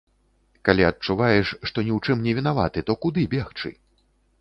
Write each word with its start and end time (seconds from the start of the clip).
Калі 0.69 0.87
адчуваеш, 0.91 1.47
што 1.67 1.79
ні 1.89 1.95
ў 1.99 2.01
чым 2.05 2.25
не 2.31 2.35
вінаваты, 2.41 2.79
то 2.91 2.99
куды 3.07 3.31
бегчы? 3.39 3.69